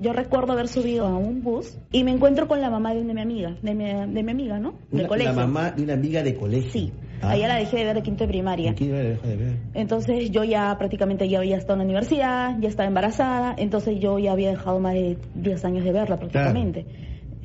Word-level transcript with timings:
yo 0.00 0.12
recuerdo 0.12 0.52
haber 0.52 0.68
subido 0.68 1.06
a 1.06 1.16
un 1.16 1.42
bus 1.42 1.78
y 1.92 2.04
me 2.04 2.10
encuentro 2.10 2.48
con 2.48 2.60
la 2.60 2.70
mamá 2.70 2.92
de 2.94 3.00
una 3.00 3.08
de 3.08 3.14
mi 3.14 3.20
amiga, 3.22 3.56
de 3.62 3.74
mi, 3.74 3.84
de 3.84 4.22
mi 4.22 4.30
amiga, 4.30 4.58
¿no? 4.58 4.74
Una- 4.90 5.06
colegio. 5.08 5.32
La 5.32 5.38
mamá 5.46 5.70
de 5.72 5.82
una 5.82 5.94
amiga 5.94 6.22
de 6.22 6.34
colegio. 6.36 6.70
Sí, 6.70 6.92
Ah. 7.22 7.34
la 7.36 7.56
dejé 7.56 7.78
de 7.78 7.84
ver 7.86 7.94
de 7.96 8.02
quinto 8.02 8.24
de 8.24 8.28
primaria. 8.28 8.74
¿Quién 8.74 8.92
la 8.92 8.98
dejó 8.98 9.26
de 9.26 9.36
ver? 9.36 9.56
Entonces 9.74 10.30
yo 10.30 10.44
ya 10.44 10.76
prácticamente 10.78 11.28
ya 11.28 11.38
había 11.38 11.56
estado 11.56 11.74
en 11.74 11.78
la 11.80 11.84
universidad, 11.84 12.56
ya 12.60 12.68
estaba 12.68 12.86
embarazada, 12.86 13.54
entonces 13.56 13.98
yo 13.98 14.18
ya 14.18 14.32
había 14.32 14.50
dejado 14.50 14.80
más 14.80 14.92
de 14.94 15.16
10 15.34 15.64
años 15.64 15.82
de 15.84 15.92
verla 15.92 16.18
prácticamente. 16.18 16.84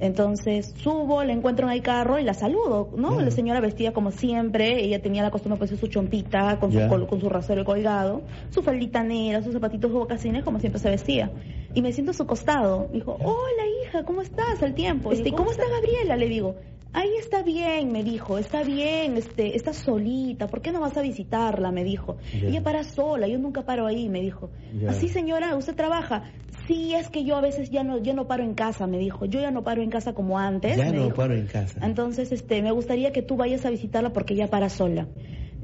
Entonces 0.00 0.74
subo, 0.78 1.22
la 1.24 1.32
encuentro 1.32 1.66
en 1.66 1.72
el 1.74 1.82
carro 1.82 2.18
y 2.18 2.24
la 2.24 2.32
saludo, 2.32 2.90
¿no? 2.96 3.20
La 3.20 3.30
señora 3.30 3.60
vestía 3.60 3.92
como 3.92 4.10
siempre, 4.10 4.82
ella 4.82 5.02
tenía 5.02 5.22
la 5.22 5.30
costumbre 5.30 5.56
de 5.56 5.58
ponerse 5.66 5.76
su 5.76 5.88
chompita 5.92 6.58
con 6.58 6.72
su, 6.72 6.78
con 7.06 7.20
su 7.20 7.28
rasero 7.28 7.64
colgado, 7.66 8.22
su 8.48 8.62
faldita 8.62 9.02
negra, 9.02 9.42
sus 9.42 9.52
zapatitos 9.52 9.92
de 9.92 9.98
vacaciones 9.98 10.42
como 10.42 10.58
siempre 10.58 10.80
se 10.80 10.88
vestía. 10.88 11.30
Y 11.74 11.82
me 11.82 11.92
siento 11.92 12.10
a 12.10 12.14
su 12.14 12.26
costado. 12.26 12.88
Me 12.92 12.98
dijo, 12.98 13.16
hola 13.20 13.62
hija, 13.84 14.04
¿cómo 14.04 14.22
estás 14.22 14.62
al 14.62 14.74
tiempo? 14.74 15.12
Este, 15.12 15.32
¿cómo 15.32 15.50
está 15.50 15.64
Gabriela? 15.68 16.16
Le 16.16 16.28
digo. 16.28 16.56
Ahí 16.92 17.10
está 17.20 17.44
bien, 17.44 17.92
me 17.92 18.02
dijo, 18.02 18.36
está 18.36 18.64
bien, 18.64 19.16
este, 19.16 19.56
está 19.56 19.72
solita, 19.72 20.48
¿por 20.48 20.60
qué 20.60 20.72
no 20.72 20.80
vas 20.80 20.96
a 20.96 21.02
visitarla? 21.02 21.70
Me 21.70 21.84
dijo. 21.84 22.16
Ella 22.32 22.64
para 22.64 22.82
sola, 22.82 23.28
yo 23.28 23.38
nunca 23.38 23.62
paro 23.62 23.86
ahí, 23.86 24.08
me 24.08 24.20
dijo. 24.20 24.50
Así 24.88 25.08
señora, 25.08 25.54
usted 25.54 25.76
trabaja. 25.76 26.24
Sí, 26.66 26.94
es 26.94 27.08
que 27.08 27.22
yo 27.24 27.36
a 27.36 27.40
veces 27.40 27.70
ya 27.70 27.84
no, 27.84 28.02
yo 28.02 28.12
no 28.12 28.26
paro 28.26 28.42
en 28.42 28.54
casa, 28.54 28.88
me 28.88 28.98
dijo. 28.98 29.24
Yo 29.24 29.40
ya 29.40 29.52
no 29.52 29.62
paro 29.62 29.82
en 29.82 29.90
casa 29.90 30.14
como 30.14 30.38
antes. 30.38 30.76
Ya 30.76 30.86
me 30.86 30.92
no 30.92 31.04
dijo. 31.04 31.16
paro 31.16 31.34
en 31.34 31.46
casa. 31.46 31.78
Entonces, 31.80 32.32
este, 32.32 32.60
me 32.60 32.72
gustaría 32.72 33.12
que 33.12 33.22
tú 33.22 33.36
vayas 33.36 33.64
a 33.64 33.70
visitarla 33.70 34.12
porque 34.12 34.34
ella 34.34 34.48
para 34.48 34.68
sola. 34.68 35.06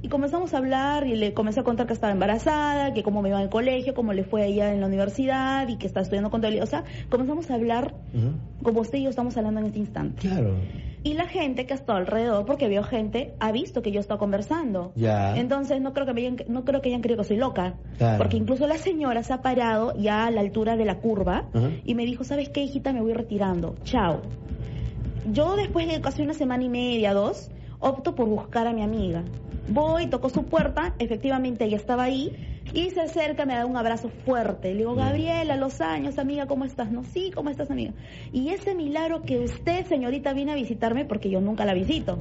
Y 0.07 0.09
comenzamos 0.09 0.55
a 0.55 0.59
hablar 0.59 1.05
y 1.09 1.17
le 1.17 1.35
comencé 1.35 1.59
a 1.59 1.63
contar 1.65 1.89
que 1.89 1.93
estaba 1.93 2.13
embarazada, 2.13 2.95
que 2.95 3.03
cómo 3.03 3.23
me 3.23 3.31
iba 3.31 3.43
el 3.43 3.49
colegio, 3.49 3.93
cómo 3.93 4.13
le 4.13 4.23
fue 4.23 4.43
a 4.43 4.47
ella 4.47 4.73
en 4.73 4.81
la 4.81 4.87
universidad 4.87 5.67
y 5.67 5.79
que 5.79 5.89
está 5.89 6.01
estudiando 6.01 6.31
contabilidad. 6.31 6.63
O 6.63 6.69
sea, 6.69 6.85
comenzamos 7.09 7.51
a 7.51 7.55
hablar 7.55 7.93
como 8.63 8.83
usted 8.83 8.99
y 8.99 9.03
yo 9.03 9.11
estamos 9.11 9.37
hablando 9.37 9.59
en 9.59 9.67
este 9.67 9.81
instante. 9.81 10.21
Claro. 10.21 10.55
Y 11.03 11.15
la 11.15 11.27
gente 11.27 11.67
que 11.67 11.75
está 11.75 11.97
alrededor, 11.97 12.47
porque 12.47 12.69
vio 12.69 12.85
gente, 12.85 13.35
ha 13.41 13.51
visto 13.51 13.83
que 13.83 13.91
yo 13.91 13.99
estaba 13.99 14.21
conversando. 14.21 14.93
Ya. 14.95 15.37
Entonces 15.37 15.81
no 15.81 15.93
creo 15.93 16.07
que 16.07 16.15
me 16.15 16.21
hayan, 16.21 16.37
no 16.47 16.65
creo 16.65 16.81
que 16.83 16.91
hayan 16.91 17.03
creído 17.03 17.25
que 17.25 17.27
soy 17.27 17.39
loca. 17.39 17.75
Claro. 17.99 18.19
Porque 18.19 18.37
incluso 18.37 18.69
la 18.69 18.79
señora 18.79 19.25
se 19.25 19.33
ha 19.33 19.43
parado 19.43 19.93
ya 19.99 20.27
a 20.27 20.31
la 20.31 20.41
altura 20.41 20.77
de 20.77 20.85
la 20.85 21.01
curva 21.01 21.47
y 21.85 21.97
me 21.97 22.05
dijo, 22.05 22.23
¿sabes 22.23 22.49
qué, 22.51 22.63
hijita? 22.63 22.93
Me 22.93 23.01
voy 23.01 23.13
retirando. 23.13 23.75
Chao. 23.83 24.23
Yo 25.33 25.57
después 25.57 25.89
de 25.89 26.01
casi 26.01 26.23
una 26.23 26.35
semana 26.35 26.63
y 26.63 26.69
media, 26.69 27.13
dos, 27.13 27.51
opto 27.81 28.15
por 28.15 28.27
buscar 28.27 28.67
a 28.67 28.73
mi 28.73 28.83
amiga. 28.83 29.23
Voy, 29.69 30.07
toco 30.07 30.29
su 30.29 30.45
puerta, 30.45 30.95
efectivamente 30.99 31.65
ella 31.65 31.77
estaba 31.77 32.05
ahí 32.05 32.33
y 32.73 32.91
se 32.91 33.01
acerca, 33.01 33.47
me 33.47 33.55
da 33.55 33.67
un 33.67 33.77
abrazo 33.77 34.09
fuerte. 34.25 34.71
Le 34.73 34.79
digo, 34.79 34.95
Gabriela, 34.95 35.57
los 35.57 35.81
años, 35.81 36.19
amiga, 36.19 36.47
¿cómo 36.47 36.65
estás? 36.65 36.91
No, 36.93 37.03
sí, 37.05 37.33
¿cómo 37.35 37.51
estás, 37.51 37.71
amiga? 37.71 37.93
Y 38.33 38.51
ese 38.51 38.75
milagro 38.75 39.23
que 39.23 39.39
usted, 39.41 39.85
señorita, 39.87 40.33
viene 40.35 40.53
a 40.53 40.55
visitarme 40.55 41.05
porque 41.05 41.31
yo 41.31 41.41
nunca 41.41 41.65
la 41.65 41.75
visito. 41.75 42.19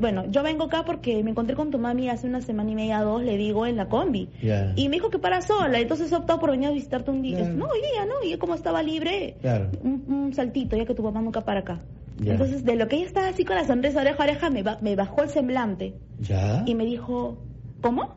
Bueno, 0.00 0.24
yo 0.30 0.42
vengo 0.44 0.64
acá 0.64 0.84
porque 0.84 1.22
me 1.24 1.30
encontré 1.32 1.56
con 1.56 1.70
tu 1.70 1.78
mami 1.78 2.08
hace 2.08 2.26
una 2.28 2.40
semana 2.40 2.70
y 2.70 2.74
media, 2.76 3.02
dos, 3.02 3.20
le 3.22 3.36
digo, 3.36 3.66
en 3.66 3.76
la 3.76 3.88
combi. 3.88 4.28
Y 4.76 4.88
me 4.88 4.96
dijo 4.96 5.10
que 5.10 5.18
para 5.18 5.42
sola, 5.42 5.80
entonces 5.80 6.10
he 6.12 6.16
optado 6.16 6.38
por 6.38 6.52
venir 6.52 6.68
a 6.68 6.72
visitarte 6.72 7.10
un 7.10 7.20
día. 7.20 7.40
No, 7.50 7.66
hoy 7.66 7.80
día, 7.80 8.06
¿no? 8.06 8.14
Y 8.26 8.36
como 8.38 8.54
estaba 8.54 8.82
libre, 8.82 9.36
Claro. 9.40 9.70
un, 9.82 10.04
un 10.08 10.32
saltito, 10.34 10.76
ya 10.76 10.86
que 10.86 10.94
tu 10.94 11.02
papá 11.02 11.20
nunca 11.20 11.40
para 11.44 11.60
acá. 11.60 11.80
Ya. 12.20 12.32
Entonces, 12.32 12.64
de 12.64 12.76
lo 12.76 12.88
que 12.88 12.96
ella 12.96 13.06
estaba 13.06 13.28
así 13.28 13.44
con 13.44 13.56
la 13.56 13.64
sonrisa 13.64 14.00
oreja 14.00 14.22
a 14.22 14.26
oreja, 14.26 14.50
me, 14.50 14.62
ba- 14.62 14.78
me 14.82 14.96
bajó 14.96 15.22
el 15.22 15.28
semblante 15.28 15.94
Ya. 16.20 16.62
y 16.66 16.74
me 16.74 16.84
dijo, 16.84 17.38
¿cómo? 17.80 18.16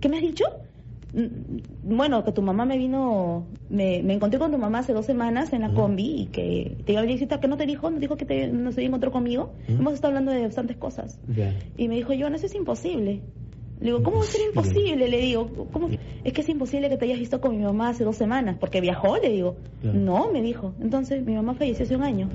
¿Qué 0.00 0.08
me 0.08 0.16
has 0.16 0.22
dicho? 0.22 0.44
Mm, 1.12 1.96
Bueno, 1.96 2.24
que 2.24 2.32
tu 2.32 2.42
mamá 2.42 2.64
me 2.64 2.76
vino, 2.78 3.46
me, 3.68 4.02
me 4.02 4.14
encontré 4.14 4.38
con 4.38 4.50
tu 4.52 4.58
mamá 4.58 4.78
hace 4.80 4.92
dos 4.92 5.06
semanas 5.06 5.52
en 5.52 5.62
la 5.62 5.68
Ujú. 5.68 5.76
combi 5.76 6.22
y 6.22 6.26
que 6.26 6.76
te 6.84 6.92
iba 6.92 7.00
a 7.02 7.04
visitar, 7.04 7.40
que 7.40 7.48
no 7.48 7.56
te 7.56 7.66
dijo, 7.66 7.90
no 7.90 7.98
dijo 7.98 8.16
que 8.16 8.24
te, 8.24 8.48
no 8.48 8.70
se 8.72 8.84
encontró 8.84 9.10
conmigo. 9.10 9.52
Ujú. 9.68 9.78
Hemos 9.80 9.94
estado 9.94 10.08
hablando 10.12 10.32
de 10.32 10.42
bastantes 10.42 10.76
cosas. 10.76 11.18
Ya. 11.34 11.54
Y 11.76 11.88
me 11.88 11.96
dijo, 11.96 12.12
Joana, 12.18 12.36
eso 12.36 12.46
es 12.46 12.54
imposible. 12.54 13.20
Le 13.80 13.86
digo, 13.86 14.02
¿cómo 14.02 14.18
va 14.18 14.22
a 14.24 14.26
ser 14.26 14.40
Imposible. 14.48 15.08
Le 15.08 15.18
digo, 15.18 15.68
¿cómo? 15.72 15.88
Es 16.22 16.32
que 16.34 16.40
es 16.42 16.48
imposible 16.50 16.88
que 16.90 16.96
te 16.98 17.06
hayas 17.06 17.18
visto 17.18 17.40
con 17.40 17.56
mi 17.56 17.62
mamá 17.62 17.88
hace 17.88 18.04
dos 18.04 18.16
semanas, 18.16 18.56
porque 18.60 18.80
viajó, 18.80 19.16
le 19.16 19.30
digo. 19.30 19.56
Claro. 19.80 19.98
No, 19.98 20.30
me 20.32 20.42
dijo. 20.42 20.74
Entonces, 20.82 21.24
mi 21.24 21.34
mamá 21.34 21.54
falleció 21.54 21.84
hace 21.86 21.96
un 21.96 22.02
año. 22.02 22.28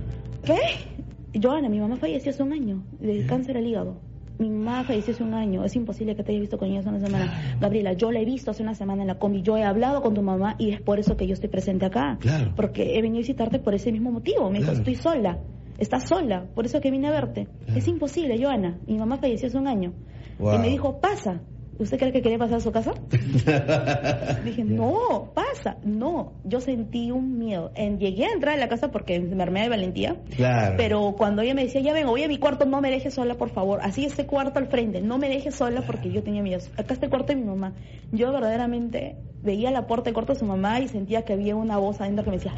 ¿Qué? 0.45 1.39
Joana, 1.41 1.69
mi 1.69 1.79
mamá 1.79 1.97
falleció 1.97 2.31
hace 2.31 2.43
un 2.43 2.53
año 2.53 2.83
de 2.99 3.25
cáncer 3.25 3.57
al 3.57 3.65
hígado. 3.67 3.97
Mi 4.37 4.49
mamá 4.49 4.83
falleció 4.83 5.13
hace 5.13 5.23
un 5.23 5.33
año. 5.33 5.63
Es 5.63 5.75
imposible 5.75 6.15
que 6.15 6.23
te 6.23 6.31
hayas 6.31 6.41
visto 6.41 6.57
con 6.57 6.69
ella 6.69 6.79
hace 6.79 6.89
una 6.89 6.99
semana. 6.99 7.57
Gabriela, 7.59 7.93
yo 7.93 8.11
la 8.11 8.19
he 8.19 8.25
visto 8.25 8.51
hace 8.51 8.63
una 8.63 8.75
semana 8.75 9.01
en 9.01 9.07
la 9.07 9.15
combi. 9.17 9.41
Yo 9.41 9.55
he 9.57 9.63
hablado 9.63 10.01
con 10.01 10.13
tu 10.13 10.21
mamá 10.21 10.55
y 10.59 10.71
es 10.71 10.81
por 10.81 10.99
eso 10.99 11.15
que 11.15 11.25
yo 11.27 11.33
estoy 11.33 11.49
presente 11.49 11.85
acá. 11.85 12.17
Claro. 12.19 12.51
Porque 12.55 12.97
he 12.97 13.01
venido 13.01 13.17
a 13.19 13.21
visitarte 13.21 13.59
por 13.59 13.73
ese 13.73 13.91
mismo 13.91 14.11
motivo. 14.11 14.49
Me 14.49 14.59
dijo, 14.59 14.71
Claro. 14.71 14.79
estoy 14.79 14.95
sola. 14.95 15.39
Estás 15.77 16.07
sola. 16.07 16.45
Por 16.53 16.65
eso 16.65 16.79
que 16.81 16.91
vine 16.91 17.07
a 17.07 17.11
verte. 17.11 17.47
Es 17.75 17.87
imposible, 17.87 18.37
Joana. 18.41 18.77
Mi 18.87 18.97
mamá 18.97 19.17
falleció 19.17 19.47
hace 19.47 19.57
un 19.57 19.67
año. 19.67 19.93
Wow. 20.39 20.55
Y 20.55 20.57
me 20.59 20.67
dijo, 20.69 20.99
pasa. 20.99 21.41
¿Usted 21.77 21.97
cree 21.99 22.11
que 22.13 22.21
quería 22.21 22.37
pasar 22.37 22.57
a 22.57 22.61
su 22.61 22.71
casa? 22.71 22.93
Dije, 24.45 24.63
no, 24.63 25.31
pasa. 25.33 25.77
No, 25.83 26.33
yo 26.45 26.61
sentí 26.61 27.11
un 27.11 27.37
miedo. 27.37 27.71
En- 27.75 27.99
llegué 27.99 28.25
a 28.25 28.31
entrar 28.31 28.55
a 28.55 28.57
la 28.57 28.69
casa 28.69 28.91
porque 28.91 29.19
me 29.19 29.43
armé 29.43 29.61
de 29.63 29.69
valentía. 29.69 30.15
Claro. 30.35 30.75
Pero 30.77 31.15
cuando 31.17 31.41
ella 31.41 31.53
me 31.53 31.63
decía, 31.65 31.81
ya 31.81 31.93
vengo, 31.93 32.11
voy 32.11 32.23
a 32.23 32.27
mi 32.29 32.37
cuarto, 32.37 32.65
no 32.65 32.79
me 32.79 32.91
dejes 32.91 33.13
sola, 33.13 33.35
por 33.35 33.49
favor. 33.49 33.79
Así 33.83 34.05
ese 34.05 34.25
cuarto 34.25 34.59
al 34.59 34.67
frente, 34.67 35.01
no 35.01 35.17
me 35.17 35.27
dejes 35.27 35.55
sola 35.55 35.81
porque 35.85 36.11
yo 36.11 36.23
tenía 36.23 36.41
miedo. 36.41 36.61
Acá 36.77 36.93
está 36.93 37.07
el 37.07 37.09
cuarto 37.09 37.27
de 37.33 37.35
mi 37.35 37.45
mamá. 37.45 37.73
Yo 38.11 38.31
verdaderamente 38.31 39.17
veía 39.43 39.69
la 39.71 39.85
puerta 39.85 40.05
del 40.05 40.13
cuarto 40.13 40.33
de 40.33 40.39
su 40.39 40.45
mamá 40.45 40.79
y 40.79 40.87
sentía 40.87 41.23
que 41.23 41.33
había 41.33 41.55
una 41.55 41.77
voz 41.77 41.99
adentro 41.99 42.23
que 42.23 42.31
me 42.31 42.37
decía. 42.37 42.53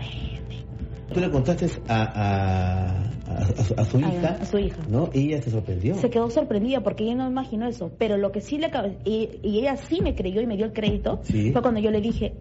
Tú 1.14 1.20
le 1.20 1.30
contaste 1.32 1.68
a, 1.88 2.02
a, 2.04 2.88
a, 3.32 3.82
a 3.82 3.86
su, 3.86 4.00
hija. 4.00 4.38
a 4.42 4.46
su 4.46 4.58
hija. 4.58 4.78
¿No? 4.90 5.10
Y 5.14 5.28
ella 5.34 5.42
se 5.42 5.52
sorprendió. 5.52 5.96
Se 5.96 6.10
quedó 6.10 6.30
sorprendida 6.30 6.82
porque 6.82 7.06
ella 7.06 7.16
no 7.16 7.28
imaginó 7.30 7.68
eso. 7.68 7.92
Pero 7.98 8.18
lo 8.18 8.32
que 8.32 8.42
sí 8.42 8.58
le 8.58 8.70
y, 9.06 9.40
y 9.42 9.60
ella 9.60 9.78
sí 9.78 10.02
me 10.02 10.16
creyó 10.16 10.42
y 10.42 10.48
me 10.48 10.58
dio 10.58 10.66
el 10.66 10.74
crédito 10.74 11.20
Sí. 11.24 11.52
fue 11.52 11.62
cuando 11.62 11.80
yo 11.80 11.92
le 11.92 12.02
dije, 12.02 12.34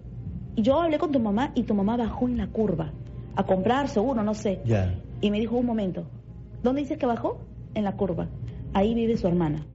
yo 0.56 0.80
hablé 0.80 0.98
con 0.98 1.12
tu 1.12 1.20
mamá 1.20 1.52
y 1.54 1.62
tu 1.62 1.74
mamá 1.74 1.96
bajó 1.96 2.28
en 2.28 2.38
la 2.38 2.48
curva 2.48 2.92
a 3.36 3.44
comprar 3.44 3.88
seguro, 3.88 4.22
no 4.22 4.34
sé. 4.34 4.60
Ya. 4.64 4.94
Y 5.20 5.30
me 5.30 5.38
dijo 5.38 5.56
un 5.56 5.66
momento, 5.66 6.04
¿dónde 6.62 6.80
dices 6.82 6.98
que 6.98 7.06
bajó? 7.06 7.38
En 7.74 7.84
la 7.84 7.96
curva. 7.96 8.28
Ahí 8.72 8.94
vive 8.94 9.16
su 9.16 9.26
hermana. 9.28 9.66